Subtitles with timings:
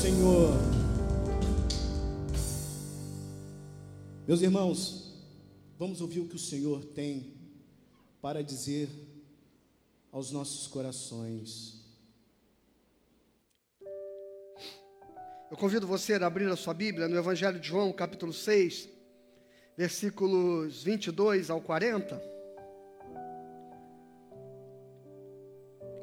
[0.00, 0.54] Senhor.
[4.26, 5.12] Meus irmãos,
[5.78, 7.34] vamos ouvir o que o Senhor tem
[8.22, 8.88] para dizer
[10.10, 11.84] aos nossos corações.
[15.50, 18.88] Eu convido você a abrir a sua Bíblia no Evangelho de João, capítulo 6,
[19.76, 22.18] versículos 22 ao 40.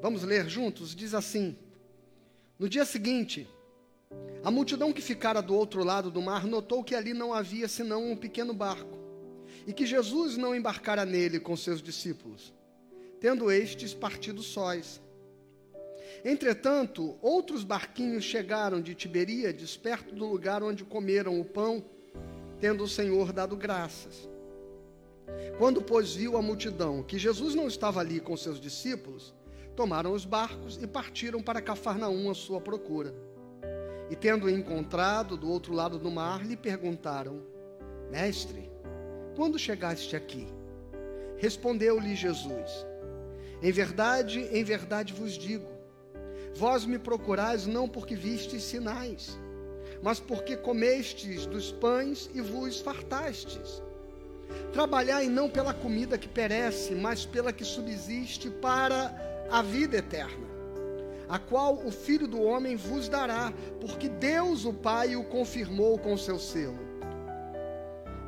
[0.03, 0.95] Vamos ler juntos?
[0.95, 1.57] Diz assim:
[2.59, 3.49] No dia seguinte,
[4.47, 8.09] a multidão que ficara do outro lado do mar notou que ali não havia senão
[8.09, 8.97] um pequeno barco
[9.67, 12.53] e que Jesus não embarcara nele com seus discípulos,
[13.19, 15.01] tendo estes partido sós.
[16.23, 21.83] Entretanto, outros barquinhos chegaram de Tiberíades, perto do lugar onde comeram o pão,
[22.57, 24.29] tendo o Senhor dado graças.
[25.57, 29.33] Quando, pois, viu a multidão que Jesus não estava ali com seus discípulos,
[29.75, 33.26] tomaram os barcos e partiram para Cafarnaum à sua procura.
[34.09, 37.41] E tendo encontrado do outro lado do mar, lhe perguntaram:
[38.09, 38.71] Mestre,
[39.35, 40.47] quando chegaste aqui?
[41.37, 42.85] Respondeu-lhe Jesus:
[43.61, 45.77] Em verdade, em verdade vos digo,
[46.57, 49.37] Vós me procurais não porque vistes sinais,
[50.01, 53.83] mas porque comestes dos pães e vos fartastes.
[54.73, 60.47] Trabalhai não pela comida que perece, mas pela que subsiste para a vida eterna,
[61.29, 66.17] a qual o Filho do Homem vos dará, porque Deus o Pai o confirmou com
[66.17, 66.79] seu selo.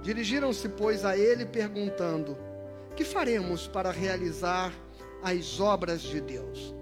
[0.01, 2.37] Dirigiram-se, pois, a ele, perguntando:
[2.95, 4.73] Que faremos para realizar
[5.21, 6.73] as obras de Deus?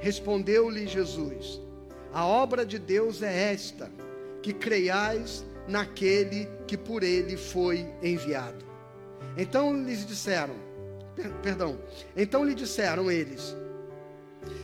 [0.00, 1.60] Respondeu-lhe Jesus:
[2.12, 3.90] A obra de Deus é esta,
[4.42, 8.64] que creiais naquele que por ele foi enviado.
[9.36, 10.54] Então lhes disseram,
[11.14, 11.78] per, perdão,
[12.16, 13.54] então lhe disseram eles: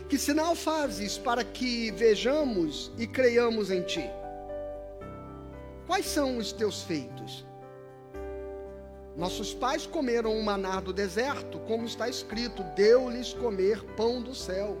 [0.09, 4.09] Que sinal fazes para que vejamos e creiamos em ti?
[5.85, 7.45] Quais são os teus feitos?
[9.15, 14.75] Nossos pais comeram o maná do deserto, como está escrito: deu-lhes comer pão do céu.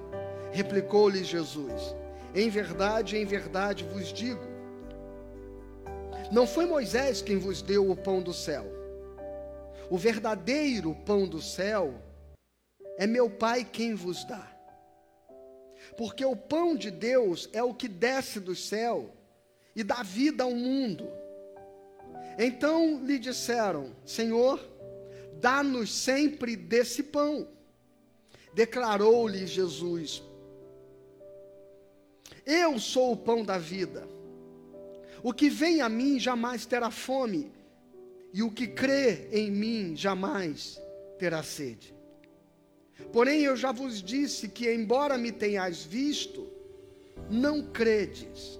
[0.51, 1.95] Replicou-lhe Jesus:
[2.33, 4.41] Em verdade, em verdade vos digo:
[6.31, 8.65] Não foi Moisés quem vos deu o pão do céu.
[9.91, 11.93] O verdadeiro pão do céu
[12.97, 14.58] é meu Pai quem vos dá.
[15.97, 19.13] Porque o pão de Deus é o que desce do céu
[19.75, 21.09] e dá vida ao mundo.
[22.37, 24.59] Então lhe disseram: Senhor,
[25.39, 27.47] dá-nos sempre desse pão.
[28.53, 30.23] Declarou-lhe Jesus:
[32.51, 34.07] eu sou o pão da vida.
[35.21, 37.51] O que vem a mim jamais terá fome,
[38.33, 40.81] e o que crê em mim jamais
[41.19, 41.93] terá sede.
[43.11, 46.47] Porém, eu já vos disse que, embora me tenhais visto,
[47.29, 48.59] não credes.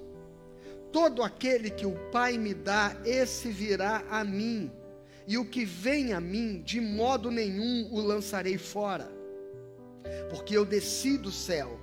[0.91, 4.71] Todo aquele que o Pai me dá, esse virá a mim,
[5.27, 9.11] e o que vem a mim, de modo nenhum o lançarei fora,
[10.29, 11.79] porque eu desci do céu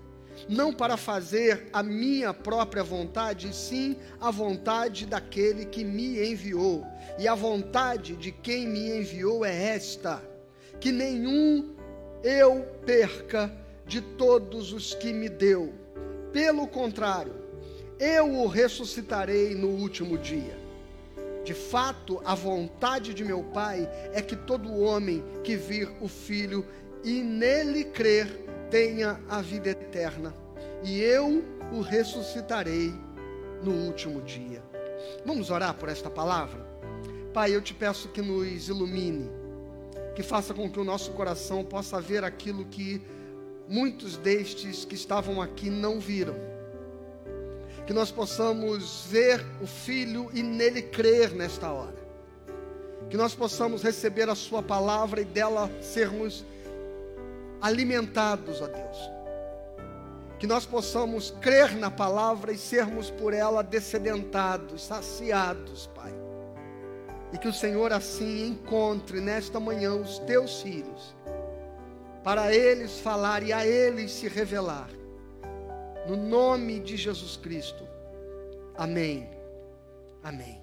[0.48, 6.86] não para fazer a minha própria vontade, sim a vontade daquele que me enviou.
[7.18, 10.22] E a vontade de quem me enviou é esta:
[10.80, 11.74] que nenhum
[12.22, 13.50] eu perca
[13.86, 15.72] de todos os que me deu.
[16.32, 17.34] Pelo contrário,
[17.98, 20.58] eu o ressuscitarei no último dia.
[21.44, 26.66] De fato, a vontade de meu Pai é que todo homem que vir o Filho
[27.04, 28.26] e nele crer
[28.70, 30.34] tenha a vida eterna,
[30.82, 32.92] e eu o ressuscitarei
[33.62, 34.62] no último dia.
[35.24, 36.66] Vamos orar por esta palavra?
[37.32, 39.30] Pai, eu te peço que nos ilumine,
[40.16, 43.02] que faça com que o nosso coração possa ver aquilo que
[43.68, 46.34] muitos destes que estavam aqui não viram.
[47.86, 51.94] Que nós possamos ver o Filho e nele crer nesta hora.
[53.10, 56.46] Que nós possamos receber a Sua palavra e dela sermos
[57.60, 58.98] alimentados, ó Deus.
[60.38, 66.25] Que nós possamos crer na palavra e sermos por ela descedentados, saciados, Pai.
[67.32, 71.14] E que o Senhor assim encontre nesta manhã os teus filhos,
[72.22, 74.88] para eles falar e a eles se revelar.
[76.08, 77.86] No nome de Jesus Cristo.
[78.76, 79.28] Amém.
[80.22, 80.60] Amém.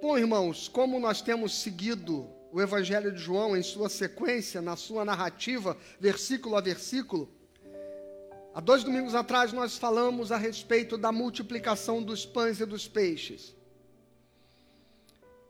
[0.00, 5.04] Bom, irmãos, como nós temos seguido o Evangelho de João em sua sequência, na sua
[5.04, 7.28] narrativa, versículo a versículo.
[8.54, 13.56] Há dois domingos atrás nós falamos a respeito da multiplicação dos pães e dos peixes.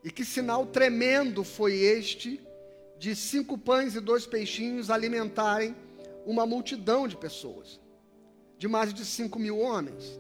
[0.05, 2.41] E que sinal tremendo foi este
[2.99, 5.75] de cinco pães e dois peixinhos alimentarem
[6.27, 7.81] uma multidão de pessoas.
[8.57, 10.19] de mais de cinco mil homens,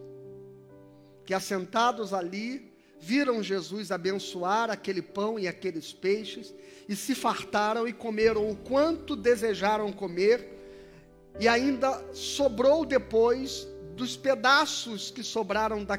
[1.24, 6.54] que assentados ali, viram Jesus abençoar aquele pão e aqueles peixes,
[6.88, 10.46] e se fartaram e comeram o quanto desejaram comer,
[11.40, 13.66] e ainda sobrou depois
[13.96, 15.96] dos pedaços que sobraram da,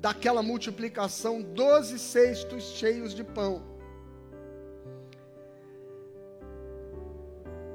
[0.00, 3.62] daquela multiplicação, doze cestos cheios de pão.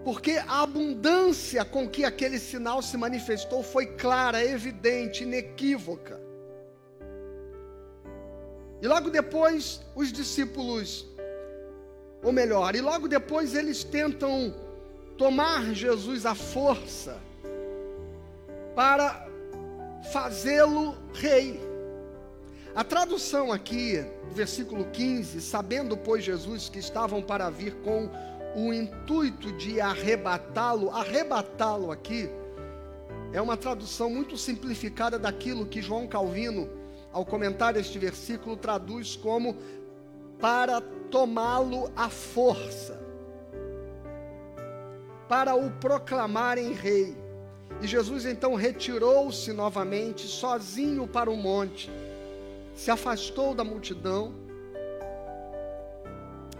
[0.03, 6.21] Porque a abundância com que aquele sinal se manifestou foi clara, evidente, inequívoca.
[8.81, 11.07] E logo depois, os discípulos,
[12.21, 14.53] ou melhor, e logo depois eles tentam
[15.17, 17.17] tomar Jesus à força
[18.75, 19.25] para
[20.11, 21.72] fazê-lo rei.
[22.75, 28.09] A tradução aqui, versículo 15, sabendo, pois, Jesus que estavam para vir com
[28.55, 32.27] o intuito de arrebatá-lo, arrebatá-lo aqui,
[33.31, 36.67] é uma tradução muito simplificada daquilo que João Calvino,
[37.11, 39.55] ao comentar este versículo, traduz como
[40.39, 42.99] para tomá-lo à força,
[45.29, 47.15] para o proclamarem rei.
[47.81, 51.91] E Jesus então retirou-se novamente, sozinho para o monte,
[52.73, 54.33] se afastou da multidão,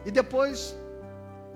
[0.06, 0.75] e depois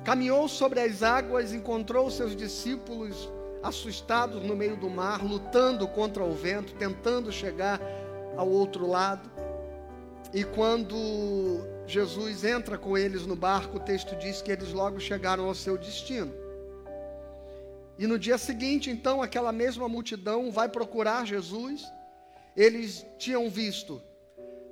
[0.04, 3.30] caminhou sobre as águas, encontrou seus discípulos
[3.62, 7.81] assustados no meio do mar, lutando contra o vento, tentando chegar
[8.38, 9.30] ao outro lado.
[10.33, 15.45] E quando Jesus entra com eles no barco, o texto diz que eles logo chegaram
[15.45, 16.33] ao seu destino.
[18.00, 21.83] E no dia seguinte, então, aquela mesma multidão vai procurar Jesus.
[22.56, 24.01] Eles tinham visto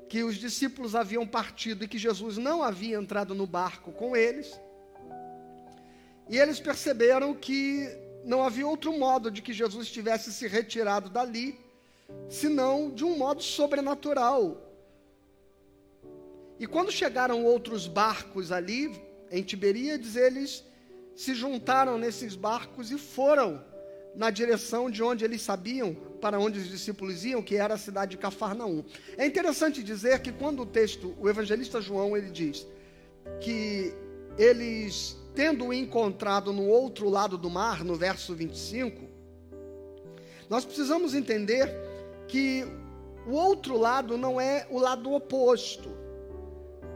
[0.07, 4.59] que os discípulos haviam partido e que Jesus não havia entrado no barco com eles.
[6.29, 7.87] E eles perceberam que
[8.23, 11.59] não havia outro modo de que Jesus tivesse se retirado dali,
[12.29, 14.61] senão de um modo sobrenatural.
[16.59, 18.99] E quando chegaram outros barcos ali,
[19.29, 20.63] em Tiberíades, eles
[21.15, 23.63] se juntaram nesses barcos e foram
[24.15, 28.11] na direção de onde eles sabiam para onde os discípulos iam, que era a cidade
[28.11, 28.83] de Cafarnaum.
[29.17, 32.65] É interessante dizer que quando o texto, o evangelista João, ele diz
[33.41, 33.93] que
[34.37, 39.01] eles, tendo encontrado no outro lado do mar, no verso 25,
[40.49, 41.69] nós precisamos entender
[42.27, 42.65] que
[43.27, 46.04] o outro lado não é o lado oposto.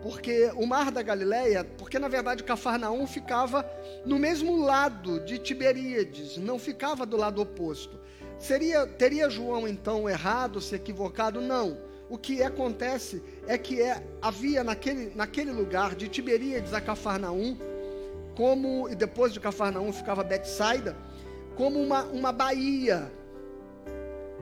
[0.01, 3.69] Porque o mar da Galileia, porque na verdade Cafarnaum ficava
[4.06, 8.00] no mesmo lado de Tiberíades, não ficava do lado oposto.
[8.38, 11.42] Seria teria João então errado, se equivocado?
[11.42, 11.78] Não.
[12.10, 17.57] O que acontece é que é, havia naquele, naquele lugar de Tiberíades a Cafarnaum,
[18.36, 20.95] como e depois de Cafarnaum ficava Betsaida,
[21.56, 23.12] como uma, uma baía,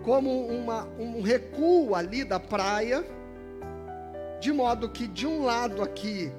[0.04, 3.04] como uma, um recuo ali da praia
[4.40, 6.32] de modo que de um lado aqui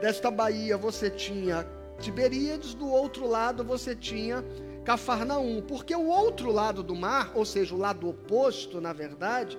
[0.00, 1.66] desta baía você tinha
[1.98, 4.44] Tiberíades, do outro lado você tinha
[4.84, 9.56] Cafarnaum, porque o outro lado do mar, ou seja, o lado oposto, na verdade,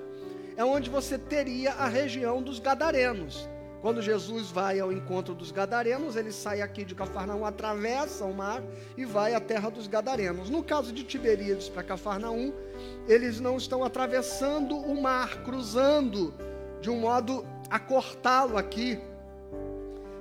[0.58, 3.48] é onde você teria a região dos Gadarenos.
[3.82, 8.62] Quando Jesus vai ao encontro dos Gadarenos, ele sai aqui de Cafarnaum, atravessa o mar
[8.98, 10.50] e vai à terra dos Gadarenos.
[10.50, 12.54] No caso de Tiberíades para Cafarnaum,
[13.08, 16.34] eles não estão atravessando o mar, cruzando
[16.82, 19.02] de um modo a cortá-lo aqui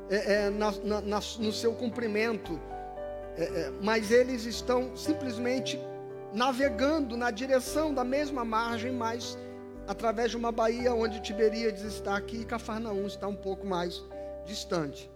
[0.09, 0.71] é, é, na,
[1.03, 2.59] na, no seu cumprimento,
[3.37, 5.79] é, é, mas eles estão simplesmente
[6.33, 9.37] navegando na direção da mesma margem, mas
[9.87, 14.03] através de uma baía onde Tiberíades está aqui e Cafarnaum está um pouco mais
[14.47, 15.11] distante.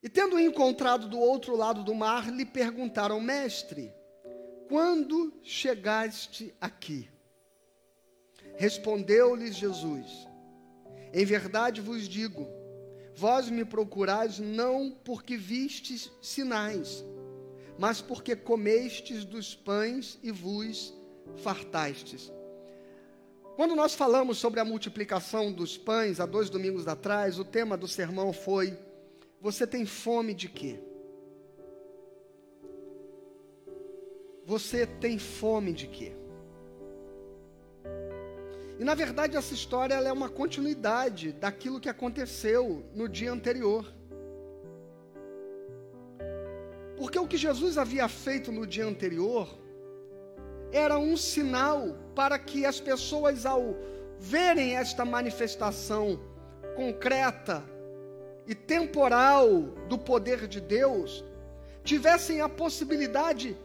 [0.00, 3.92] E tendo encontrado do outro lado do mar, lhe perguntaram, mestre,
[4.68, 7.12] quando chegaste aqui?
[8.56, 10.28] Respondeu-lhes Jesus:
[11.12, 12.46] Em verdade vos digo,
[13.14, 17.04] vós me procurais não porque vistes sinais,
[17.78, 20.94] mas porque comestes dos pães e vos
[21.36, 22.32] fartastes.
[23.56, 27.86] Quando nós falamos sobre a multiplicação dos pães há dois domingos atrás, o tema do
[27.86, 28.76] sermão foi:
[29.40, 30.80] Você tem fome de quê?
[34.44, 36.23] Você tem fome de quê?
[38.78, 43.92] E na verdade essa história é uma continuidade daquilo que aconteceu no dia anterior.
[46.96, 49.48] Porque o que Jesus havia feito no dia anterior
[50.72, 53.76] era um sinal para que as pessoas, ao
[54.18, 56.18] verem esta manifestação
[56.74, 57.62] concreta
[58.46, 59.48] e temporal
[59.88, 61.24] do poder de Deus,
[61.84, 63.56] tivessem a possibilidade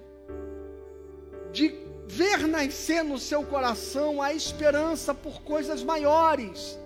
[1.52, 6.78] de ver nascer no seu coração a esperança por coisas maiores.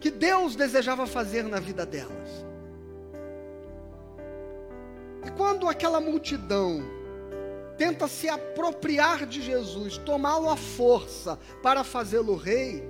[0.00, 2.44] Que Deus desejava fazer na vida delas.
[5.24, 6.82] E quando aquela multidão
[7.76, 12.82] tenta se apropriar de Jesus, tomá-lo à força para fazê-lo rei,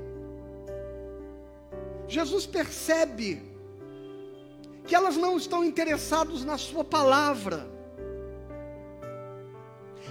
[2.06, 3.42] Jesus percebe
[4.86, 7.77] que elas não estão interessadas na sua palavra.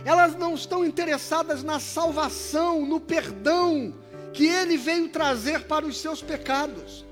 [0.05, 3.93] Elas não estão interessadas na salvação, no perdão
[4.33, 7.05] que ele veio trazer para os seus pecados.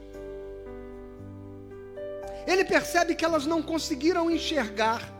[2.45, 5.11] Ele percebe que elas não conseguiram enxergar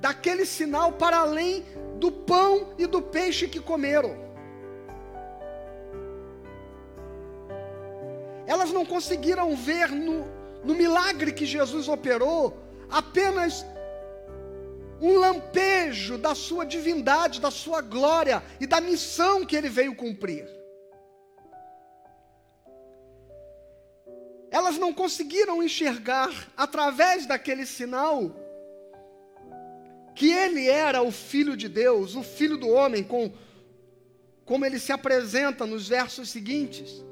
[0.00, 1.64] daquele sinal para além
[1.98, 4.14] do pão e do peixe que comeram.
[8.46, 10.26] Elas não conseguiram ver no,
[10.62, 12.56] no milagre que Jesus operou
[12.90, 13.64] apenas
[15.00, 20.46] um lampejo da sua divindade, da sua glória e da missão que ele veio cumprir.
[24.50, 28.30] Elas não conseguiram enxergar através daquele sinal
[30.14, 33.30] que ele era o filho de Deus, o filho do homem, com
[34.46, 37.04] como ele se apresenta nos versos seguintes.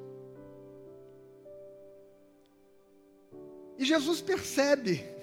[3.76, 5.13] E Jesus percebe: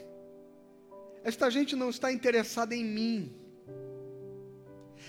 [1.24, 3.36] esta gente não está interessada em mim,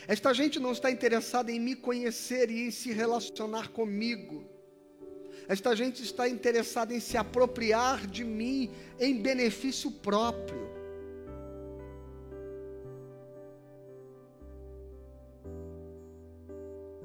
[0.07, 4.45] esta gente não está interessada em me conhecer e em se relacionar comigo,
[5.49, 10.71] esta gente está interessada em se apropriar de mim em benefício próprio.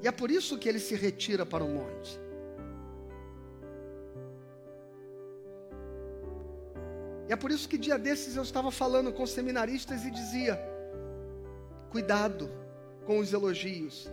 [0.02, 2.27] E é por isso que ele se retira para o monte.
[7.28, 10.58] E é por isso que dia desses eu estava falando com seminaristas e dizia:
[11.90, 12.50] cuidado
[13.04, 14.08] com os elogios,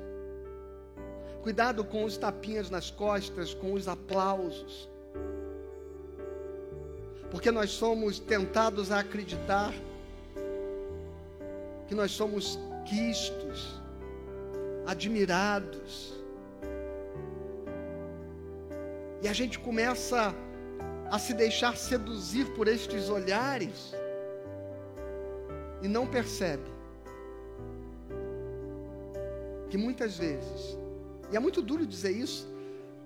[1.42, 4.90] cuidado com os tapinhas nas costas, com os aplausos,
[7.32, 9.74] porque nós somos tentados a acreditar
[11.88, 13.82] que nós somos quistos,
[14.86, 16.14] admirados,
[19.22, 20.34] e a gente começa a
[21.20, 23.94] se deixar seduzir por estes olhares
[25.82, 26.76] e não percebe
[29.70, 30.78] que muitas vezes,
[31.32, 32.48] e é muito duro dizer isso,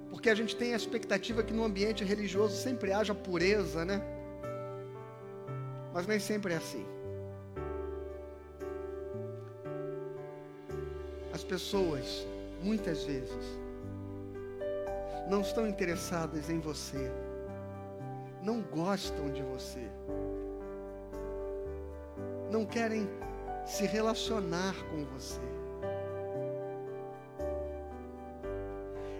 [0.10, 4.01] porque a gente tem a expectativa que no ambiente religioso sempre haja pureza, né?
[5.94, 6.86] Mas nem sempre é assim.
[11.34, 12.25] As pessoas,
[12.62, 13.60] muitas vezes,
[15.29, 17.12] não estão interessadas em você
[18.41, 19.89] não gostam de você,
[22.51, 23.08] não querem
[23.65, 25.41] se relacionar com você.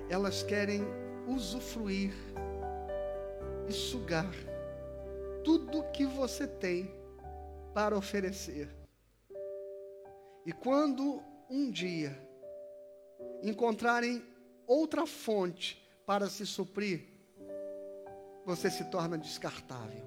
[0.10, 0.84] Elas querem
[1.28, 2.14] usufruir
[3.68, 4.34] e sugar
[5.44, 6.92] tudo que você tem
[7.74, 8.70] para oferecer.
[10.46, 12.20] E quando um dia
[13.44, 14.24] encontrarem
[14.66, 17.19] outra fonte para se suprir,
[18.50, 20.04] você se torna descartável.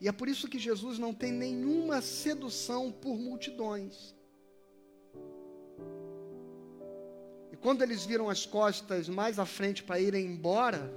[0.00, 4.14] E é por isso que Jesus não tem nenhuma sedução por multidões.
[7.50, 10.92] E quando eles viram as costas mais à frente para irem embora,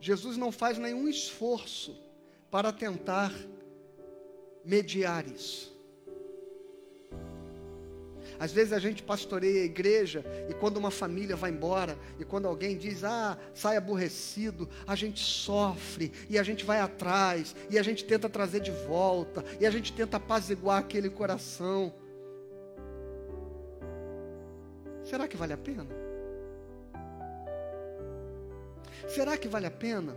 [0.00, 1.96] Jesus não faz nenhum esforço
[2.50, 3.32] para tentar
[4.64, 5.73] mediar isso.
[8.38, 12.46] Às vezes a gente pastoreia a igreja e quando uma família vai embora e quando
[12.46, 17.82] alguém diz, ah, sai aborrecido, a gente sofre e a gente vai atrás e a
[17.82, 21.92] gente tenta trazer de volta e a gente tenta apaziguar aquele coração.
[25.04, 25.86] Será que vale a pena?
[29.08, 30.16] Será que vale a pena?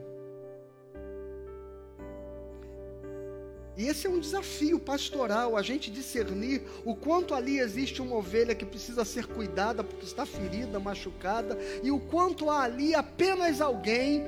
[3.78, 8.56] E esse é um desafio pastoral, a gente discernir o quanto ali existe uma ovelha
[8.56, 14.24] que precisa ser cuidada porque está ferida, machucada, e o quanto há ali apenas alguém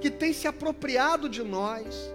[0.00, 2.14] que tem se apropriado de nós,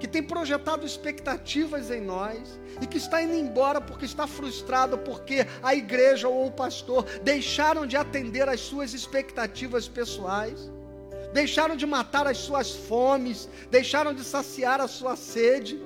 [0.00, 5.46] que tem projetado expectativas em nós e que está indo embora porque está frustrado porque
[5.62, 10.71] a igreja ou o pastor deixaram de atender às suas expectativas pessoais
[11.32, 15.80] deixaram de matar as suas fomes, deixaram de saciar a sua sede.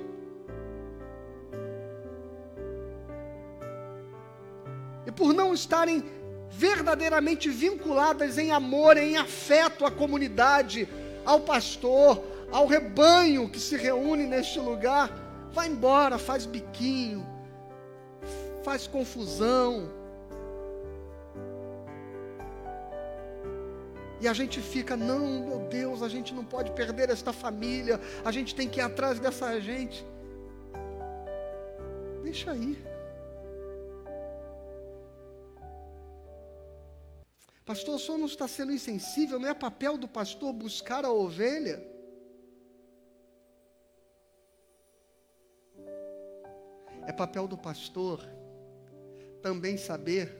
[5.05, 6.03] E por não estarem
[6.49, 10.87] verdadeiramente vinculadas em amor, em afeto à comunidade,
[11.25, 15.09] ao pastor, ao rebanho que se reúne neste lugar,
[15.51, 17.25] vai embora, faz biquinho,
[18.63, 19.96] faz confusão.
[24.19, 28.31] E a gente fica, não, meu Deus, a gente não pode perder esta família, a
[28.31, 30.05] gente tem que ir atrás dessa gente.
[32.23, 32.77] Deixa aí.
[37.63, 41.85] Pastor, o não está sendo insensível, não é papel do pastor buscar a ovelha?
[47.05, 48.21] É papel do pastor
[49.41, 50.33] também saber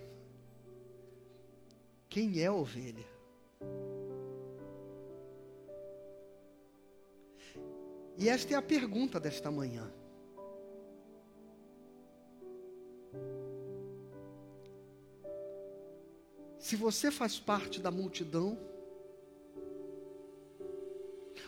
[2.09, 3.16] quem é a ovelha.
[8.17, 9.91] E esta é a pergunta desta manhã.
[16.67, 18.59] se você faz parte da multidão,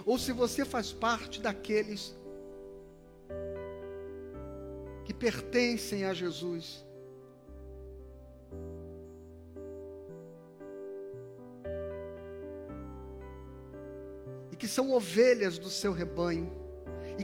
[0.06, 2.16] ou se você faz parte daqueles
[5.04, 6.86] que pertencem a Jesus.
[14.54, 16.50] E que são ovelhas do seu rebanho,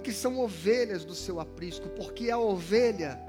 [0.06, 3.20] que são ovelhas do seu aprisco, porque a ovelha,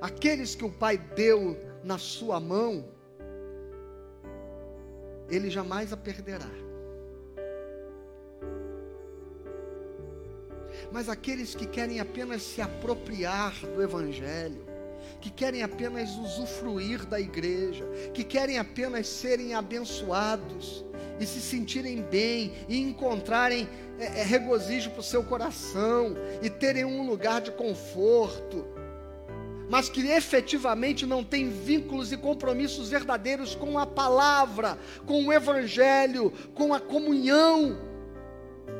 [0.00, 2.88] aqueles que o Pai deu na sua mão,
[5.28, 6.48] ele jamais a perderá.
[10.90, 14.64] Mas aqueles que querem apenas se apropriar do Evangelho,
[15.20, 17.84] que querem apenas usufruir da igreja,
[18.14, 20.82] que querem apenas serem abençoados
[21.22, 26.84] e se sentirem bem e encontrarem é, é, regozijo para o seu coração e terem
[26.84, 28.66] um lugar de conforto,
[29.70, 34.76] mas que efetivamente não tem vínculos e compromissos verdadeiros com a palavra,
[35.06, 37.78] com o evangelho, com a comunhão,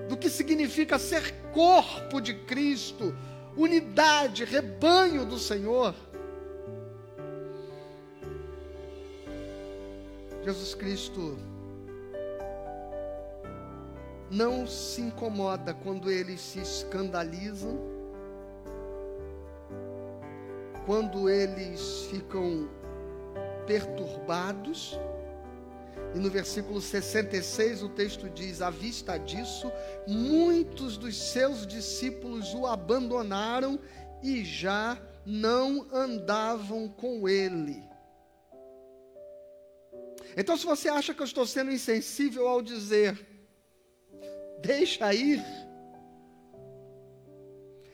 [0.08, 3.16] do que significa ser corpo de Cristo,
[3.56, 5.94] unidade, rebanho do Senhor.
[10.44, 11.51] Jesus Cristo
[14.32, 17.92] não se incomoda quando eles se escandalizam
[20.86, 22.68] quando eles ficam
[23.66, 24.98] perturbados.
[26.14, 29.70] E no versículo 66 o texto diz: À vista disso,
[30.06, 33.78] muitos dos seus discípulos o abandonaram
[34.22, 37.82] e já não andavam com ele.
[40.36, 43.31] Então, se você acha que eu estou sendo insensível ao dizer,
[44.62, 45.42] deixa ir,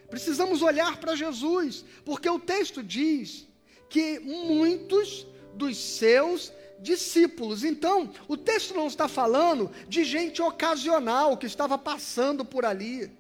[0.09, 3.47] Precisamos olhar para Jesus, porque o texto diz
[3.91, 7.63] que muitos dos seus discípulos.
[7.63, 13.11] Então, o texto não está falando de gente ocasional que estava passando por ali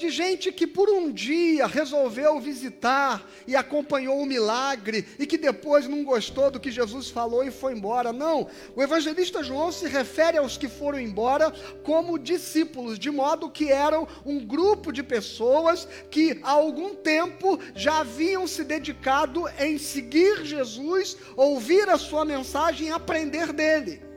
[0.00, 5.86] de gente que por um dia resolveu visitar e acompanhou o milagre e que depois
[5.86, 8.10] não gostou do que Jesus falou e foi embora.
[8.10, 11.52] Não, o evangelista João se refere aos que foram embora
[11.84, 18.00] como discípulos, de modo que eram um grupo de pessoas que há algum tempo já
[18.00, 24.09] haviam se dedicado em seguir Jesus, ouvir a sua mensagem e aprender dele.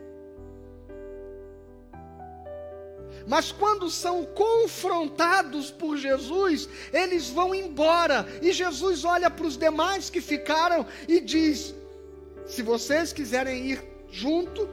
[3.27, 8.27] Mas quando são confrontados por Jesus, eles vão embora.
[8.41, 11.73] E Jesus olha para os demais que ficaram e diz:
[12.45, 14.67] Se vocês quiserem ir junto,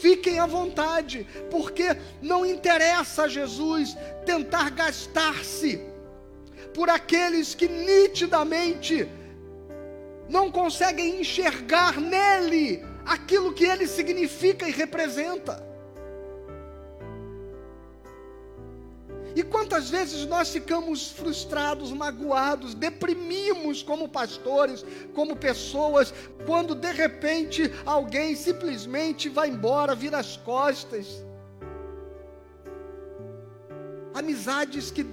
[0.00, 5.80] fiquem à vontade, porque não interessa a Jesus tentar gastar-se
[6.74, 9.08] por aqueles que nitidamente
[10.28, 15.73] não conseguem enxergar nele aquilo que ele significa e representa.
[19.34, 26.14] E quantas vezes nós ficamos frustrados, magoados, deprimimos como pastores, como pessoas,
[26.46, 31.24] quando de repente alguém simplesmente vai embora, vira as costas.
[34.14, 35.04] Amizades que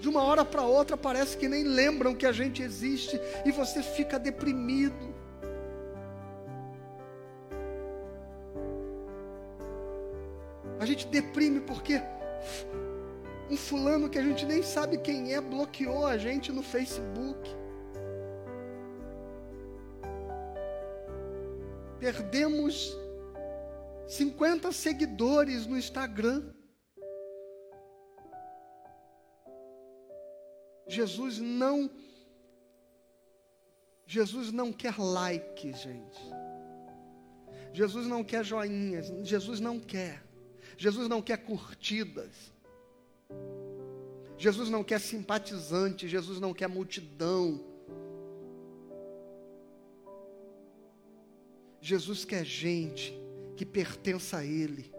[0.00, 3.82] de uma hora para outra parece que nem lembram que a gente existe e você
[3.82, 5.14] fica deprimido.
[10.78, 12.00] A gente deprime porque
[13.50, 17.38] um fulano que a gente nem sabe quem é bloqueou a gente no Facebook.
[21.98, 22.96] Perdemos
[24.08, 26.52] 50 seguidores no Instagram.
[30.88, 31.90] Jesus não
[34.08, 36.20] Jesus não quer like, gente.
[37.72, 40.22] Jesus não quer joinhas, Jesus não quer.
[40.78, 42.55] Jesus não quer curtidas.
[44.38, 47.64] Jesus não quer simpatizante, Jesus não quer multidão.
[51.80, 53.18] Jesus quer gente
[53.56, 54.92] que pertença a Ele.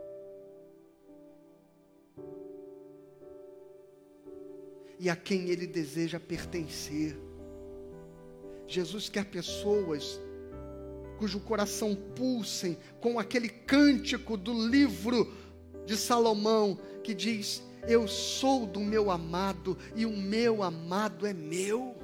[5.00, 7.16] E a quem Ele deseja pertencer.
[8.68, 10.20] Jesus quer pessoas
[11.18, 15.34] cujo coração pulsem com aquele cântico do livro
[15.86, 21.96] de Salomão que diz: Eu sou do meu amado e o meu amado é meu.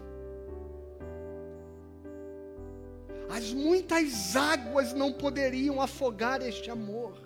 [3.30, 7.18] As muitas águas não poderiam afogar este amor.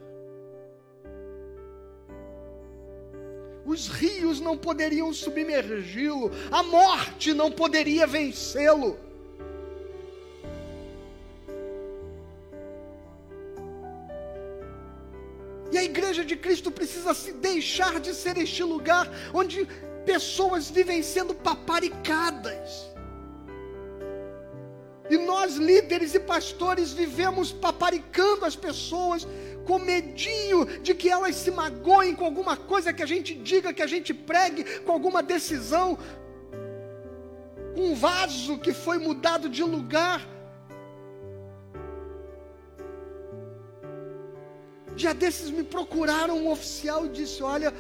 [3.65, 8.97] Os rios não poderiam submergi-lo, a morte não poderia vencê-lo.
[17.07, 19.65] Precisa se deixar de ser este lugar onde
[20.05, 22.87] pessoas vivem sendo paparicadas.
[25.09, 29.25] E nós, líderes e pastores, vivemos paparicando as pessoas
[29.65, 33.81] com medinho de que elas se magoem com alguma coisa que a gente diga, que
[33.81, 35.97] a gente pregue, com alguma decisão,
[37.75, 40.36] um vaso que foi mudado de lugar.
[44.97, 47.71] Dia desses me procuraram um oficial e disse: Olha,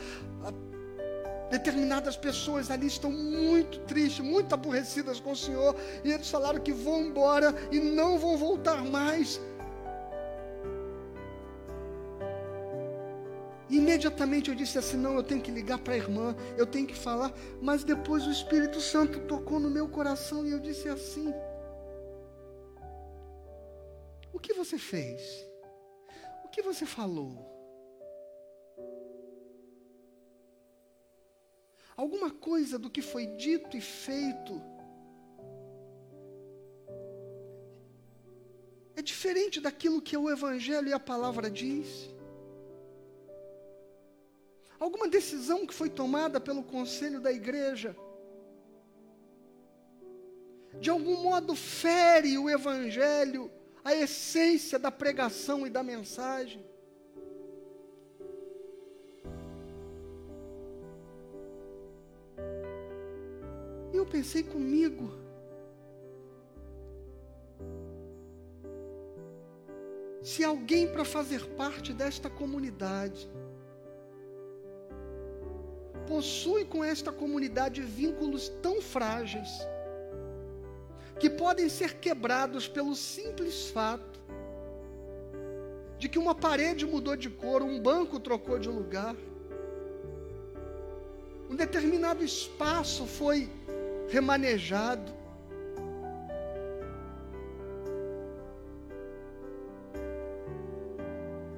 [1.49, 6.71] determinadas pessoas ali estão muito tristes, muito aborrecidas com o Senhor, e eles falaram que
[6.71, 9.41] vão embora e não vão voltar mais.
[13.67, 16.95] Imediatamente eu disse assim: não, eu tenho que ligar para a irmã, eu tenho que
[16.95, 17.33] falar.
[17.59, 21.33] Mas depois o Espírito Santo tocou no meu coração e eu disse assim:
[24.31, 25.47] O que você fez?
[26.57, 27.37] Que você falou?
[31.95, 34.59] Alguma coisa do que foi dito e feito
[38.95, 42.09] é diferente daquilo que o Evangelho e a palavra diz?
[44.79, 47.95] Alguma decisão que foi tomada pelo conselho da igreja?
[50.79, 53.51] de algum modo fere o Evangelho
[53.87, 56.61] a essência da pregação e da mensagem.
[63.93, 65.09] E eu pensei comigo,
[70.21, 73.25] se alguém para fazer parte desta comunidade
[76.05, 79.49] possui com esta comunidade vínculos tão frágeis,
[81.19, 84.17] que podem ser quebrados pelo simples fato
[85.97, 89.15] de que uma parede mudou de cor, um banco trocou de lugar,
[91.49, 93.49] um determinado espaço foi
[94.09, 95.11] remanejado.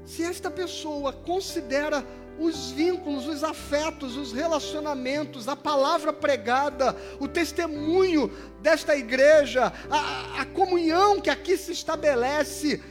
[0.05, 2.05] Se esta pessoa considera
[2.39, 10.45] os vínculos, os afetos, os relacionamentos, a palavra pregada, o testemunho desta igreja, a, a
[10.45, 12.81] comunhão que aqui se estabelece.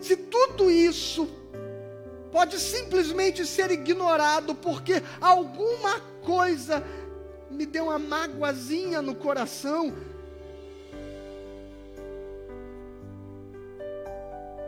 [0.00, 1.28] Se tudo isso
[2.30, 6.84] pode simplesmente ser ignorado porque alguma coisa
[7.50, 9.94] me deu uma mágoazinha no coração,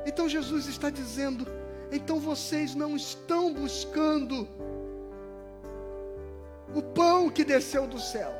[0.06, 1.46] Então Jesus está dizendo:
[1.90, 4.48] então vocês não estão buscando
[6.74, 8.32] o pão que desceu do céu.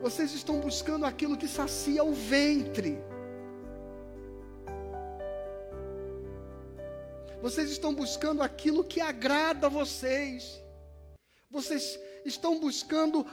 [0.00, 2.98] Vocês estão buscando aquilo que sacia o ventre.
[7.42, 10.60] Vocês estão buscando aquilo que agrada a vocês.
[11.50, 13.26] Vocês estão buscando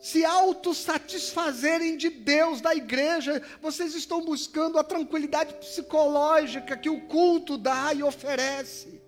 [0.00, 7.58] se autossatisfazerem de Deus, da igreja, vocês estão buscando a tranquilidade psicológica que o culto
[7.58, 9.00] dá e oferece.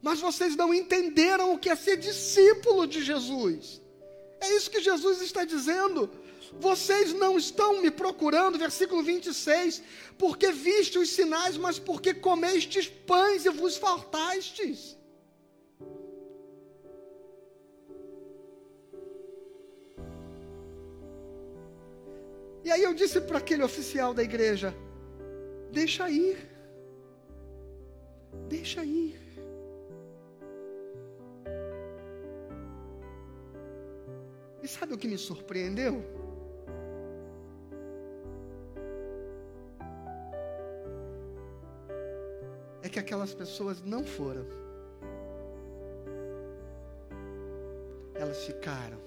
[0.00, 3.82] Mas vocês não entenderam o que é ser discípulo de Jesus.
[4.40, 6.10] É isso que Jesus está dizendo.
[6.58, 9.82] Vocês não estão me procurando, versículo 26,
[10.18, 14.96] porque viste os sinais, mas porque comestes pães e vos faltastes.
[22.70, 24.72] E aí eu disse para aquele oficial da igreja:
[25.72, 26.38] deixa ir,
[28.48, 29.18] deixa ir.
[34.62, 36.00] E sabe o que me surpreendeu?
[42.84, 44.46] É que aquelas pessoas não foram,
[48.14, 49.00] elas ficaram.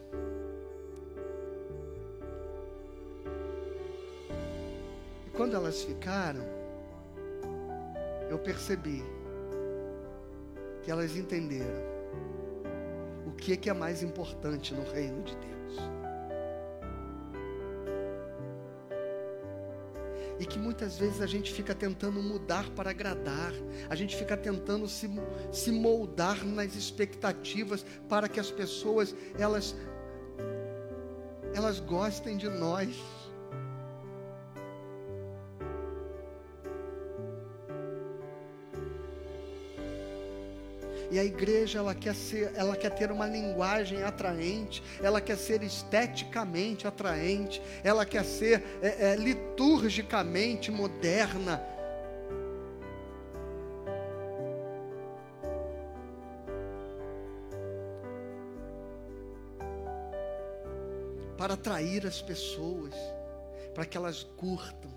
[5.43, 6.41] Quando elas ficaram,
[8.29, 9.03] eu percebi
[10.81, 11.83] que elas entenderam
[13.27, 15.79] o que é, que é mais importante no reino de Deus.
[20.39, 23.51] E que muitas vezes a gente fica tentando mudar para agradar,
[23.89, 25.09] a gente fica tentando se,
[25.51, 29.75] se moldar nas expectativas para que as pessoas elas
[31.53, 33.22] elas gostem de nós.
[41.13, 45.61] E a igreja ela quer ser, ela quer ter uma linguagem atraente, ela quer ser
[45.61, 51.63] esteticamente atraente, ela quer ser é, é, liturgicamente moderna.
[61.37, 62.95] Para atrair as pessoas,
[63.75, 64.89] para que elas curtam,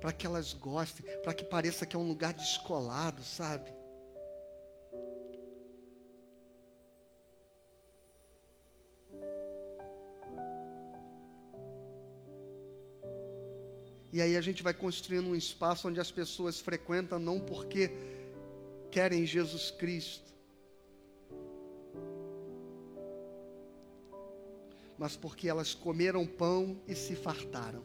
[0.00, 3.81] para que elas gostem, para que pareça que é um lugar descolado, sabe?
[14.12, 17.90] E aí a gente vai construindo um espaço onde as pessoas frequentam não porque
[18.90, 20.30] querem Jesus Cristo,
[24.98, 27.82] mas porque elas comeram pão e se fartaram.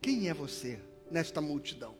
[0.00, 0.78] Quem é você
[1.10, 1.96] nesta multidão?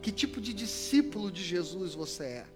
[0.00, 2.46] Que tipo de discípulo de Jesus você é?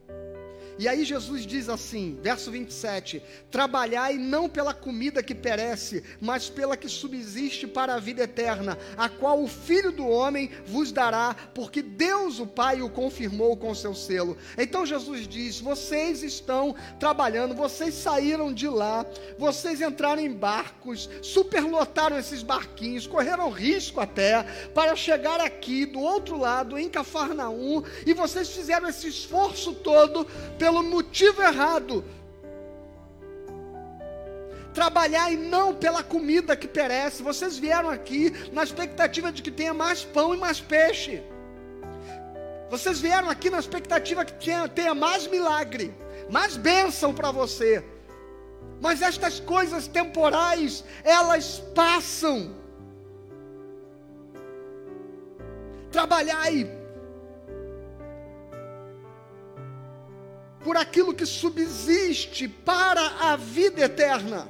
[0.78, 6.76] E aí Jesus diz assim, verso 27: Trabalhai não pela comida que perece, mas pela
[6.76, 11.82] que subsiste para a vida eterna, a qual o Filho do homem vos dará, porque
[11.82, 14.36] Deus o Pai o confirmou com seu selo.
[14.56, 19.04] Então Jesus diz: Vocês estão trabalhando, vocês saíram de lá,
[19.36, 26.38] vocês entraram em barcos, superlotaram esses barquinhos, correram risco até para chegar aqui do outro
[26.38, 30.24] lado, em Cafarnaum, e vocês fizeram esse esforço todo
[30.68, 32.04] pelo motivo errado.
[34.74, 37.22] Trabalhar e não pela comida que perece.
[37.22, 41.22] Vocês vieram aqui na expectativa de que tenha mais pão e mais peixe.
[42.68, 45.94] Vocês vieram aqui na expectativa que tenha, tenha mais milagre,
[46.31, 47.83] mais bênção para você.
[48.78, 52.54] Mas estas coisas temporais, elas passam.
[55.90, 56.77] Trabalhai
[60.68, 64.46] por aquilo que subsiste para a vida eterna,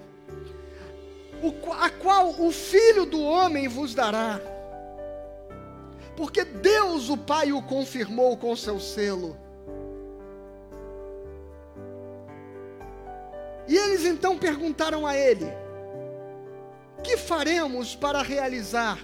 [1.81, 4.40] a qual o Filho do Homem vos dará.
[6.16, 9.37] Porque Deus o Pai o confirmou com seu selo.
[13.68, 15.46] E eles então perguntaram a ele:
[17.04, 18.98] Que faremos para realizar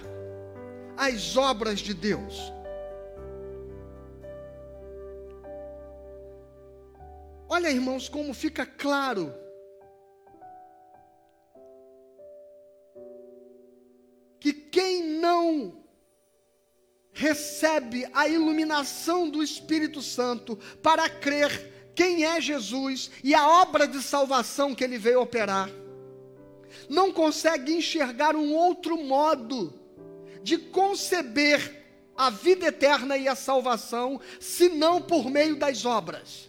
[0.97, 2.51] as obras de Deus?
[7.55, 9.33] Olha, irmãos, como fica claro.
[14.41, 15.81] Que quem não
[17.13, 24.03] recebe a iluminação do Espírito Santo para crer quem é Jesus e a obra de
[24.03, 25.69] salvação que ele veio operar,
[26.89, 29.73] não consegue enxergar um outro modo
[30.43, 31.85] de conceber
[32.17, 36.44] a vida eterna e a salvação, senão por meio das obras.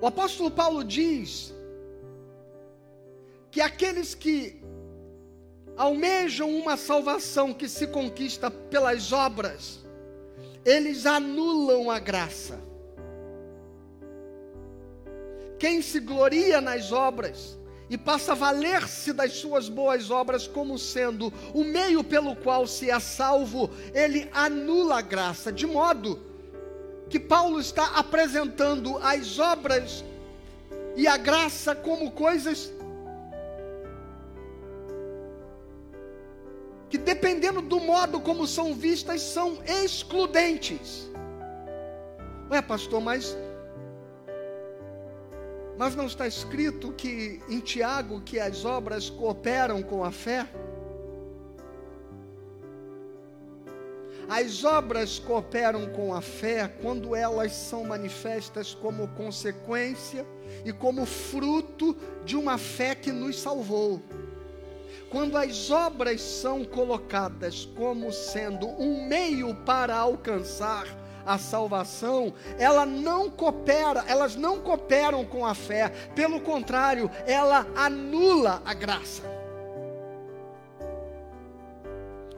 [0.00, 1.52] O apóstolo Paulo diz
[3.50, 4.62] que aqueles que
[5.76, 9.80] almejam uma salvação que se conquista pelas obras,
[10.64, 12.60] eles anulam a graça.
[15.58, 17.58] Quem se gloria nas obras
[17.90, 22.88] e passa a valer-se das suas boas obras como sendo o meio pelo qual se
[22.88, 26.29] é salvo, ele anula a graça, de modo
[27.10, 30.04] que Paulo está apresentando as obras
[30.96, 32.72] e a graça como coisas
[36.88, 41.08] que, dependendo do modo como são vistas, são excludentes.
[42.50, 43.36] Ué, pastor, mas.
[45.78, 50.46] Mas não está escrito que em Tiago que as obras cooperam com a fé?
[54.30, 60.24] As obras cooperam com a fé quando elas são manifestas como consequência
[60.64, 64.00] e como fruto de uma fé que nos salvou.
[65.10, 70.86] Quando as obras são colocadas como sendo um meio para alcançar
[71.26, 78.62] a salvação, ela não coopera, elas não cooperam com a fé, pelo contrário, ela anula
[78.64, 79.39] a graça.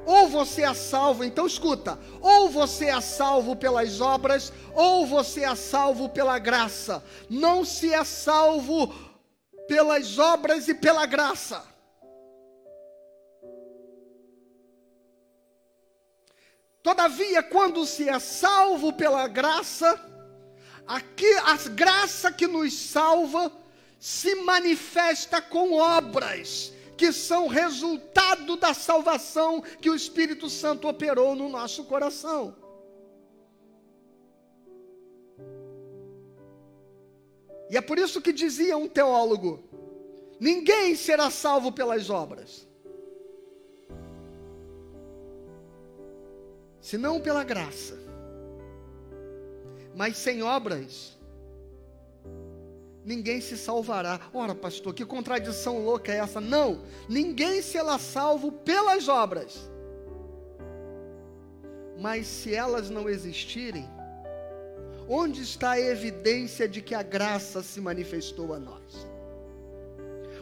[0.05, 5.55] Ou você é salvo, então escuta, ou você é salvo pelas obras, ou você é
[5.55, 7.05] salvo pela graça.
[7.31, 8.93] Não se é salvo
[9.69, 11.65] pelas obras e pela graça.
[16.83, 20.01] Todavia, quando se é salvo pela graça,
[20.85, 23.53] aqui a graça que nos salva
[24.01, 31.49] se manifesta com obras que são resultado da salvação que o Espírito Santo operou no
[31.49, 32.55] nosso coração.
[37.69, 39.65] E é por isso que dizia um teólogo:
[40.39, 42.69] ninguém será salvo pelas obras.
[46.81, 47.97] senão pela graça.
[49.95, 51.17] Mas sem obras,
[53.05, 54.21] ninguém se salvará.
[54.33, 56.41] Ora, pastor, que contradição louca é essa?
[56.41, 59.71] Não, ninguém será salvo pelas obras.
[61.99, 63.89] Mas se elas não existirem,
[65.09, 69.07] onde está a evidência de que a graça se manifestou a nós?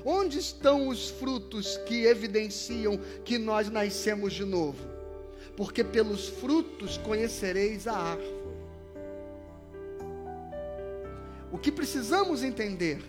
[0.05, 4.91] Onde estão os frutos que evidenciam que nós nascemos de novo?
[5.61, 8.40] porque pelos frutos conhecereis a árvore.
[11.53, 13.03] O que precisamos entender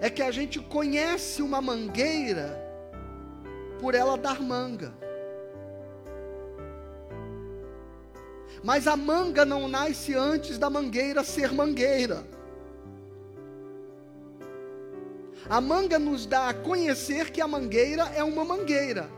[0.00, 2.62] é que a gente conhece uma mangueira
[3.80, 4.94] por ela dar manga.
[8.62, 12.24] Mas a manga não nasce antes da mangueira ser mangueira.
[15.48, 19.10] A manga nos dá a conhecer que a mangueira é uma mangueira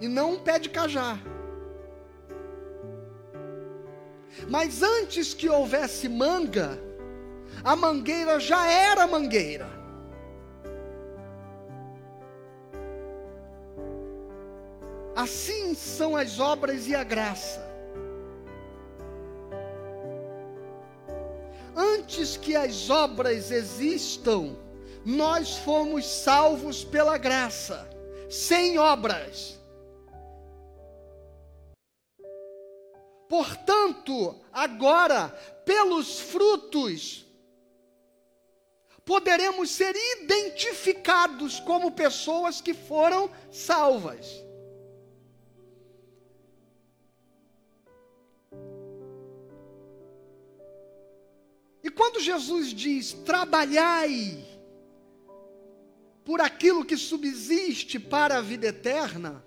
[0.00, 1.18] e não um pé de cajá.
[4.46, 6.78] Mas antes que houvesse manga,
[7.64, 9.68] a mangueira já era mangueira.
[15.16, 17.66] Assim são as obras e a graça.
[21.74, 24.56] Antes que as obras existam,
[25.04, 27.88] nós fomos salvos pela graça,
[28.30, 29.57] sem obras.
[33.28, 35.28] Portanto, agora,
[35.64, 37.26] pelos frutos,
[39.04, 44.26] poderemos ser identificados como pessoas que foram salvas.
[51.82, 54.42] E quando Jesus diz: trabalhai,
[56.24, 59.42] por aquilo que subsiste para a vida eterna,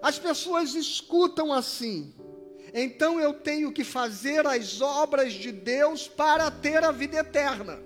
[0.00, 2.14] as pessoas escutam assim:
[2.72, 7.80] então eu tenho que fazer as obras de Deus para ter a vida eterna.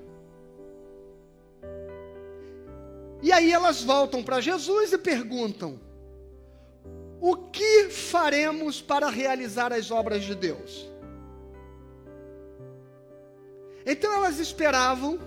[3.23, 5.81] E aí elas voltam para Jesus e perguntam:
[7.21, 10.91] o que faremos para realizar as obras de Deus?
[13.87, 15.19] Então elas esperavam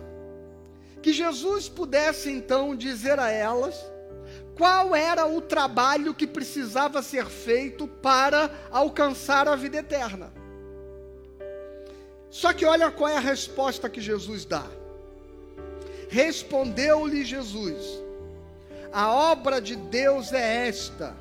[1.01, 3.75] que Jesus pudesse então dizer a elas
[4.55, 10.31] qual era o trabalho que precisava ser feito para alcançar a vida eterna.
[12.29, 14.65] Só que olha qual é a resposta que Jesus dá.
[16.09, 18.01] Respondeu-lhe Jesus:
[18.91, 21.15] A obra de Deus é esta,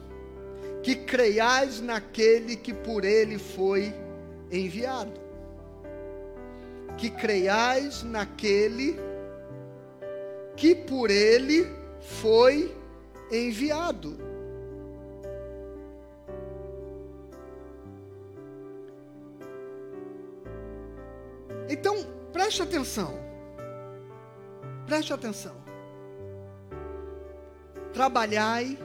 [0.82, 3.94] que creiais naquele que por ele foi
[4.50, 5.20] enviado.
[6.96, 8.96] Que creiais naquele
[10.56, 11.68] que por ele
[12.00, 12.83] foi enviado.
[21.68, 21.96] Então,
[22.32, 23.14] preste atenção.
[24.86, 25.56] Preste atenção.
[27.92, 28.78] Trabalhai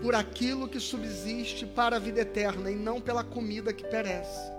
[0.00, 4.52] por aquilo que subsiste para a vida eterna e não pela comida que perece.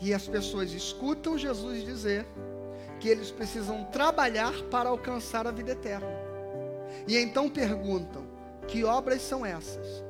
[0.00, 2.26] E as pessoas escutam Jesus dizer
[3.00, 6.08] que eles precisam trabalhar para alcançar a vida eterna.
[7.06, 8.26] E então perguntam:
[8.66, 10.04] que obras são essas?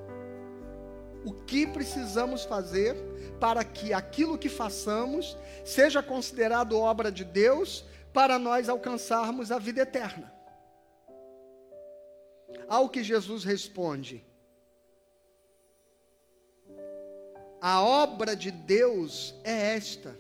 [1.25, 2.97] O que precisamos fazer
[3.41, 9.83] para que aquilo que façamos seja considerado obra de Deus para nós alcançarmos a vida
[9.83, 10.39] eterna?
[12.69, 14.25] ao que Jesus responde:
[17.61, 20.17] A obra de Deus é esta,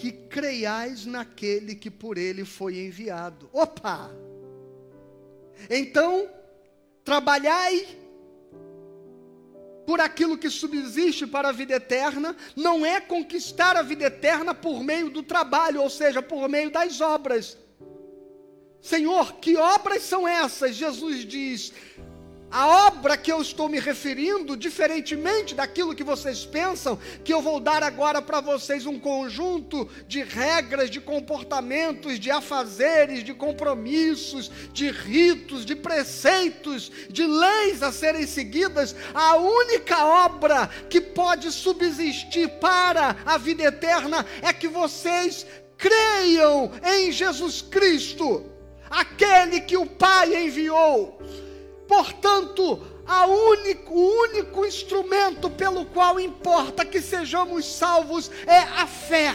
[0.00, 3.50] que creiais naquele que por ele foi enviado.
[3.52, 4.10] Opa!
[5.68, 6.26] Então,
[7.04, 7.86] trabalhai
[9.86, 14.82] por aquilo que subsiste para a vida eterna, não é conquistar a vida eterna por
[14.82, 17.58] meio do trabalho, ou seja, por meio das obras.
[18.80, 20.76] Senhor, que obras são essas?
[20.76, 21.74] Jesus diz:
[22.50, 27.60] a obra que eu estou me referindo, diferentemente daquilo que vocês pensam, que eu vou
[27.60, 34.90] dar agora para vocês um conjunto de regras, de comportamentos, de afazeres, de compromissos, de
[34.90, 43.16] ritos, de preceitos, de leis a serem seguidas, a única obra que pode subsistir para
[43.24, 45.46] a vida eterna é que vocês
[45.78, 48.44] creiam em Jesus Cristo,
[48.90, 51.20] aquele que o Pai enviou
[51.90, 52.80] Portanto,
[53.26, 59.34] único, o único instrumento pelo qual importa que sejamos salvos é a fé.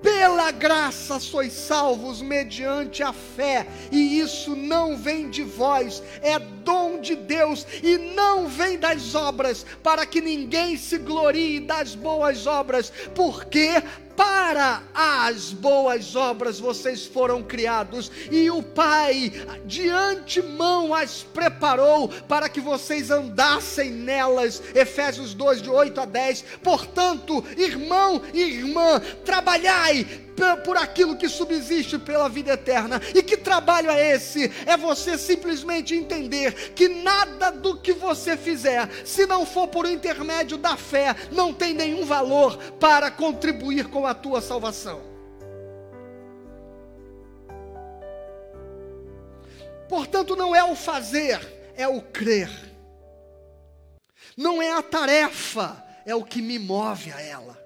[0.00, 6.98] Pela graça sois salvos mediante a fé, e isso não vem de vós, é dom
[6.98, 12.90] de Deus, e não vem das obras, para que ninguém se glorie das boas obras,
[13.14, 13.68] porque
[14.16, 19.32] para as boas obras vocês foram criados, e o Pai
[19.64, 24.62] de antemão as preparou para que vocês andassem nelas.
[24.74, 26.44] Efésios 2, de 8 a 10.
[26.62, 30.06] Portanto, irmão e irmã, trabalhai
[30.64, 33.00] por aquilo que subsiste pela vida eterna.
[33.14, 34.50] E que trabalho é esse?
[34.66, 40.56] É você simplesmente entender que nada do que você fizer, se não for por intermédio
[40.56, 45.12] da fé, não tem nenhum valor para contribuir com a tua salvação.
[49.88, 51.38] Portanto, não é o fazer,
[51.76, 52.50] é o crer.
[54.34, 57.62] Não é a tarefa, é o que me move a ela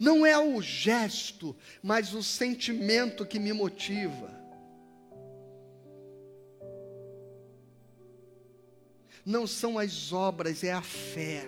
[0.00, 4.34] não é o gesto, mas o sentimento que me motiva.
[9.26, 11.46] Não são as obras, é a fé.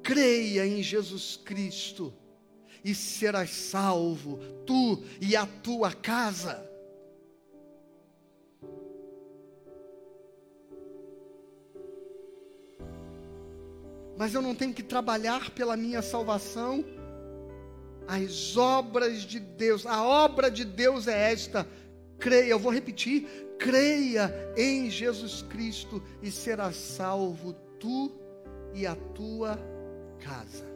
[0.00, 2.14] Creia em Jesus Cristo
[2.84, 6.71] e serás salvo, tu e a tua casa.
[14.16, 16.84] Mas eu não tenho que trabalhar pela minha salvação.
[18.06, 21.66] As obras de Deus, a obra de Deus é esta.
[22.18, 23.26] Creia, eu vou repetir:
[23.58, 28.12] creia em Jesus Cristo e serás salvo tu
[28.74, 29.58] e a tua
[30.20, 30.71] casa.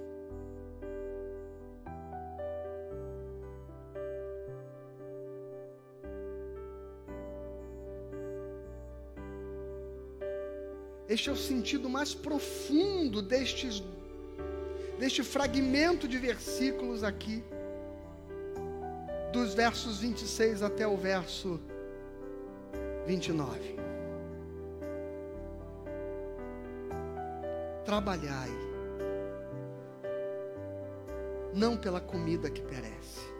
[11.09, 13.83] Este é o sentido mais profundo destes,
[14.99, 17.45] deste fragmento de versículos aqui,
[19.33, 21.61] dos versos 26 até o verso
[23.07, 23.77] 29.
[27.85, 28.51] Trabalhai,
[31.55, 33.37] não pela comida que perece.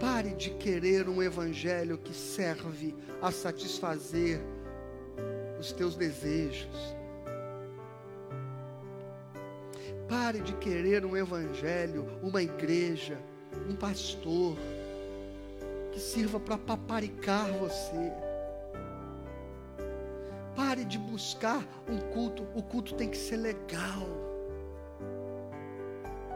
[0.00, 4.40] Pare de querer um evangelho que serve a satisfazer
[5.62, 6.96] os teus desejos.
[10.08, 13.16] Pare de querer um evangelho, uma igreja,
[13.70, 14.56] um pastor
[15.92, 18.12] que sirva para paparicar você.
[20.56, 24.08] Pare de buscar um culto, o culto tem que ser legal,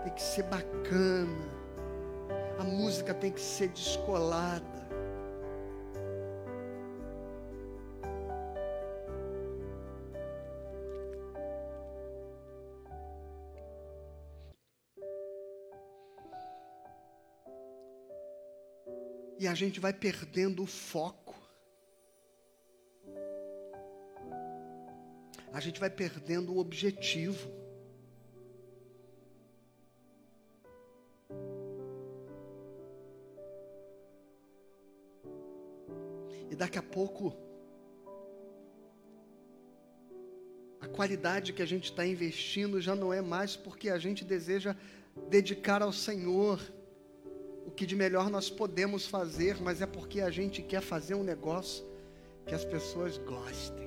[0.04, 1.50] tem que ser bacana,
[2.60, 4.75] a música tem que ser descolada.
[19.56, 21.34] Gente vai perdendo o foco.
[25.52, 27.50] A gente vai perdendo o objetivo.
[36.50, 37.34] E daqui a pouco,
[40.80, 44.76] a qualidade que a gente está investindo já não é mais porque a gente deseja
[45.28, 46.60] dedicar ao Senhor
[47.76, 51.84] que de melhor nós podemos fazer, mas é porque a gente quer fazer um negócio
[52.46, 53.86] que as pessoas gostem.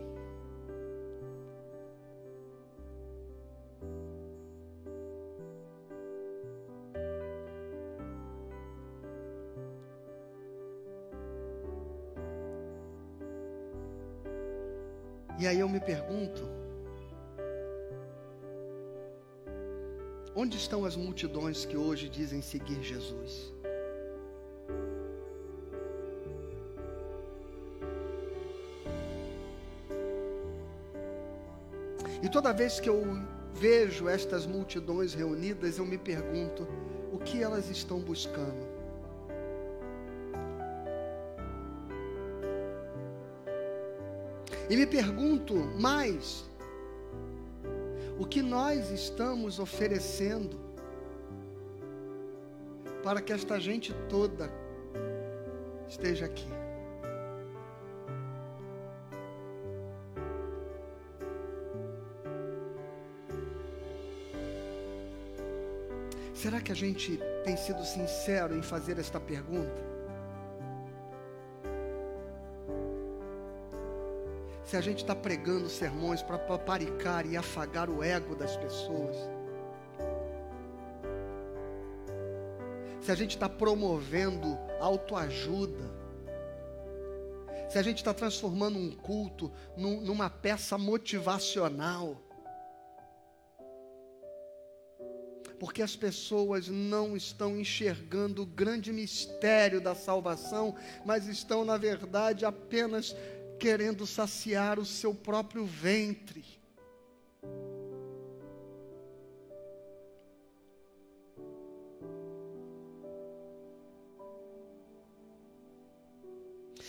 [15.40, 16.44] E aí eu me pergunto:
[20.36, 23.59] onde estão as multidões que hoje dizem seguir Jesus?
[32.30, 33.04] E toda vez que eu
[33.56, 36.68] vejo estas multidões reunidas, eu me pergunto:
[37.12, 38.68] o que elas estão buscando?
[44.70, 46.46] E me pergunto mais:
[48.20, 50.56] o que nós estamos oferecendo
[53.04, 54.52] para que esta gente toda
[55.88, 56.59] esteja aqui?
[66.42, 69.84] Será que a gente tem sido sincero em fazer esta pergunta?
[74.64, 79.18] Se a gente está pregando sermões para paparicar e afagar o ego das pessoas,
[83.02, 85.92] se a gente está promovendo autoajuda,
[87.68, 92.16] se a gente está transformando um culto num, numa peça motivacional,
[95.60, 102.46] porque as pessoas não estão enxergando o grande mistério da salvação, mas estão, na verdade,
[102.46, 103.16] apenas
[103.60, 106.46] querendo saciar o seu próprio ventre.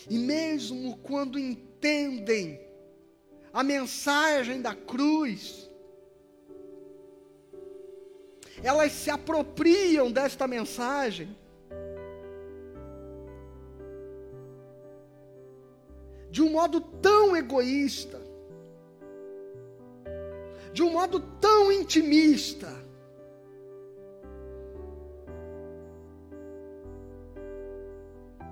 [0.09, 2.61] E mesmo quando entendem
[3.53, 5.70] a mensagem da cruz,
[8.63, 11.37] elas se apropriam desta mensagem.
[16.31, 18.21] De um modo tão egoísta,
[20.73, 22.69] de um modo tão intimista,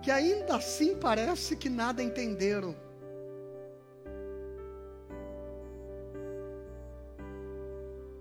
[0.02, 2.74] que ainda assim parece que nada entenderam.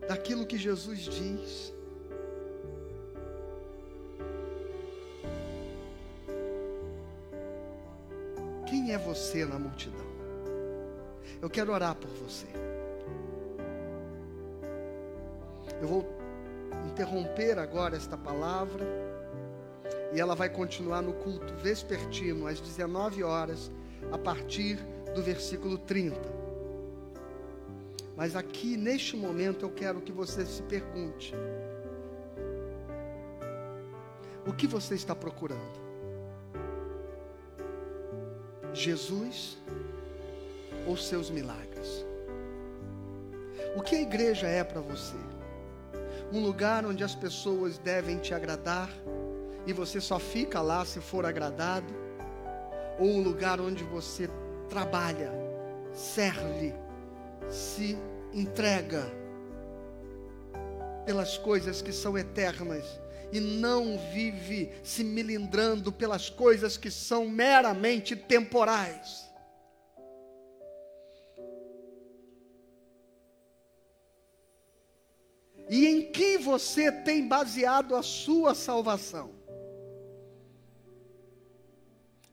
[0.07, 1.76] Daquilo que Jesus diz.
[8.97, 10.05] É você na multidão?
[11.39, 12.47] Eu quero orar por você.
[15.79, 16.17] Eu vou
[16.87, 18.83] interromper agora esta palavra
[20.11, 23.71] e ela vai continuar no culto vespertino às 19 horas,
[24.11, 24.77] a partir
[25.13, 26.19] do versículo 30.
[28.15, 31.35] Mas aqui neste momento eu quero que você se pergunte:
[34.47, 35.86] o que você está procurando?
[38.77, 39.57] Jesus
[40.85, 42.05] ou seus milagres?
[43.75, 45.17] O que a igreja é para você?
[46.31, 48.89] Um lugar onde as pessoas devem te agradar
[49.65, 51.93] e você só fica lá se for agradado?
[52.99, 54.29] Ou um lugar onde você
[54.69, 55.31] trabalha,
[55.93, 56.73] serve,
[57.49, 57.97] se
[58.33, 59.05] entrega
[61.05, 62.99] pelas coisas que são eternas
[63.31, 69.27] e não vive se milindrando pelas coisas que são meramente temporais.
[75.69, 79.35] E em que você tem baseado a sua salvação?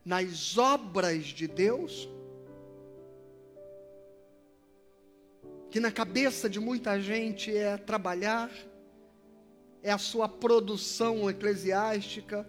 [0.05, 2.07] Nas obras de Deus?
[5.69, 8.49] Que na cabeça de muita gente é trabalhar,
[9.85, 12.43] é a sua produção eclesiástica,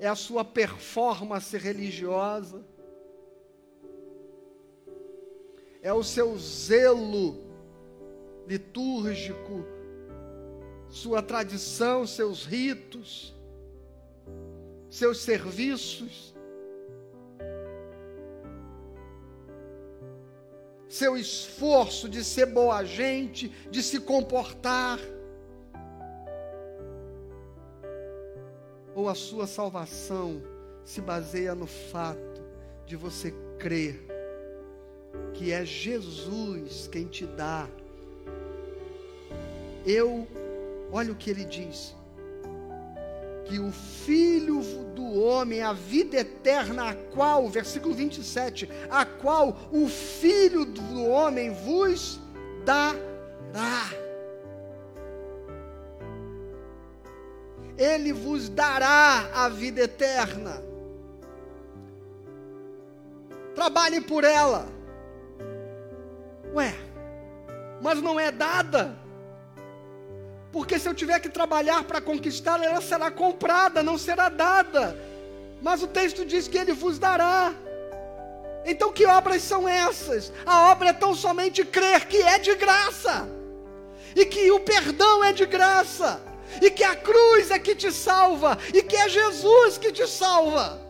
[0.00, 2.64] é a sua performance religiosa,
[5.82, 7.36] é o seu zelo
[8.46, 9.66] litúrgico,
[10.88, 13.34] sua tradição, seus ritos,
[14.88, 16.34] seus serviços,
[20.88, 24.98] seu esforço de ser boa gente, de se comportar.
[29.04, 30.42] Ou a sua salvação
[30.82, 32.42] se baseia no fato
[32.86, 34.02] de você crer
[35.34, 37.68] que é Jesus quem te dá.
[39.84, 40.26] Eu,
[40.90, 41.94] olha o que ele diz:
[43.44, 44.62] que o Filho
[44.94, 51.50] do homem, a vida eterna, a qual, versículo 27, a qual o Filho do homem
[51.50, 52.18] vos
[52.64, 54.03] dará.
[57.84, 60.62] Ele vos dará a vida eterna.
[63.54, 64.66] Trabalhe por ela.
[66.54, 66.74] Ué,
[67.82, 68.96] mas não é dada.
[70.50, 74.96] Porque se eu tiver que trabalhar para conquistá-la, ela será comprada, não será dada.
[75.60, 77.52] Mas o texto diz que ele vos dará.
[78.64, 80.32] Então, que obras são essas?
[80.46, 83.28] A obra é tão somente crer que é de graça,
[84.16, 86.20] e que o perdão é de graça,
[86.60, 90.80] e que a cruz é que te salva, e que é Jesus que te salva.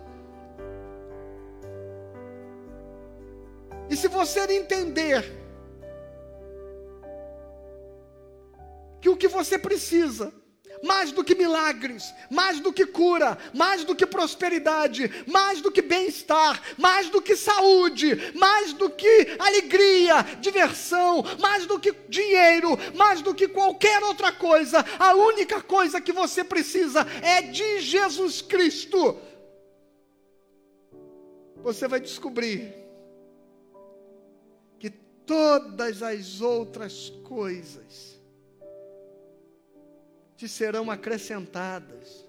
[3.88, 5.24] E se você entender
[9.00, 10.32] que o que você precisa
[10.85, 15.80] mais do que milagres, mais do que cura, mais do que prosperidade, mais do que
[15.80, 23.22] bem-estar, mais do que saúde, mais do que alegria, diversão, mais do que dinheiro, mais
[23.22, 29.18] do que qualquer outra coisa, a única coisa que você precisa é de Jesus Cristo.
[31.62, 32.74] Você vai descobrir
[34.78, 38.13] que todas as outras coisas
[40.45, 42.22] te serão acrescentadas.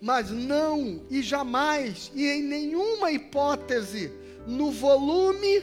[0.00, 4.12] Mas não e jamais e em nenhuma hipótese
[4.46, 5.62] no volume,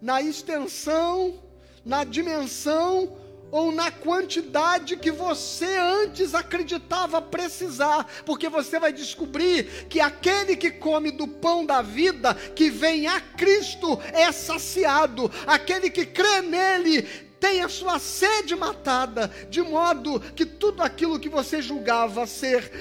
[0.00, 1.42] na extensão,
[1.84, 3.16] na dimensão
[3.50, 10.70] ou na quantidade que você antes acreditava precisar, porque você vai descobrir que aquele que
[10.70, 17.02] come do pão da vida, que vem a Cristo, é saciado, aquele que crê nele
[17.44, 22.72] tem a sua sede matada, de modo que tudo aquilo que você julgava ser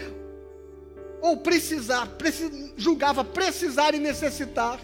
[1.22, 2.08] ou precisar,
[2.78, 4.80] julgava precisar e necessitar,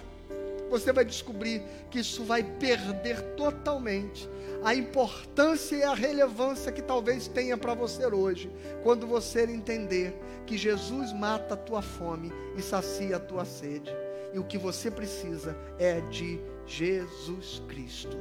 [0.69, 4.29] você vai descobrir que isso vai perder totalmente
[4.65, 8.51] a importância e a relevância que talvez tenha para você hoje,
[8.83, 10.13] quando você entender
[10.45, 13.89] que Jesus mata a tua fome e sacia a tua sede,
[14.33, 18.17] e o que você precisa é de Jesus Cristo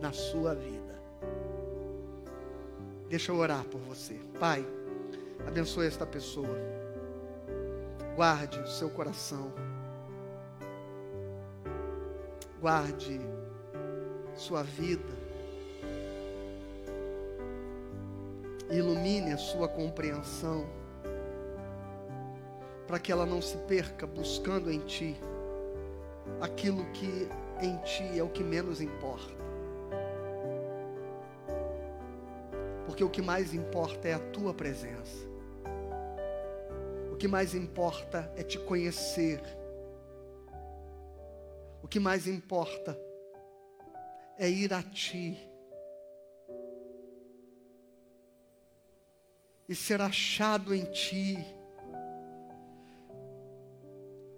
[0.00, 0.77] na sua vida.
[3.08, 4.20] Deixa eu orar por você.
[4.38, 4.66] Pai,
[5.46, 6.58] abençoe esta pessoa.
[8.14, 9.50] Guarde o seu coração.
[12.60, 13.18] Guarde
[14.36, 15.16] sua vida.
[18.70, 20.66] Ilumine a sua compreensão.
[22.86, 25.16] Para que ela não se perca buscando em Ti
[26.40, 27.28] aquilo que
[27.62, 29.37] em Ti é o que menos importa.
[32.98, 35.24] Porque o que mais importa é a tua presença.
[37.12, 39.40] O que mais importa é te conhecer.
[41.80, 42.98] O que mais importa
[44.36, 45.38] é ir a ti.
[49.68, 51.38] E ser achado em ti.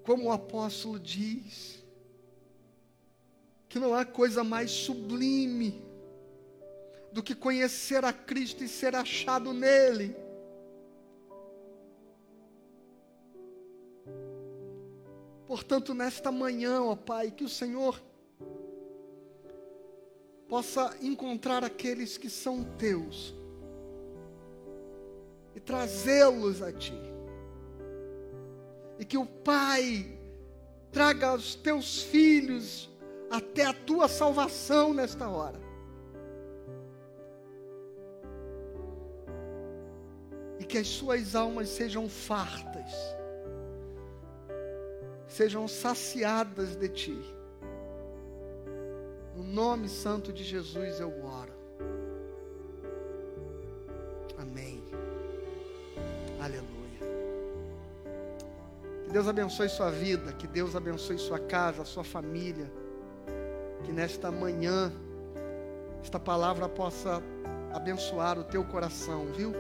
[0.05, 1.83] Como o apóstolo diz,
[3.71, 5.90] que não há coisa mais sublime
[7.13, 10.17] do que conhecer a Cristo e ser achado nele.
[15.47, 18.01] Portanto, nesta manhã, ó Pai, que o Senhor
[20.49, 23.35] possa encontrar aqueles que são teus
[25.55, 26.95] e trazê-los a Ti.
[28.99, 30.19] E que o Pai
[30.93, 32.89] traga os teus filhos
[33.31, 35.70] até a tua salvação nesta hora.
[40.71, 42.93] Que as suas almas sejam fartas,
[45.27, 47.21] sejam saciadas de Ti.
[49.37, 51.53] No nome santo de Jesus eu oro.
[54.39, 54.81] Amém.
[56.41, 56.69] Aleluia.
[59.05, 62.71] Que Deus abençoe sua vida, que Deus abençoe sua casa, sua família.
[63.83, 64.93] Que nesta manhã
[66.01, 67.21] esta palavra possa
[67.73, 69.53] abençoar o teu coração, viu?